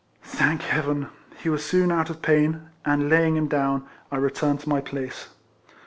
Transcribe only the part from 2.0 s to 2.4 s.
of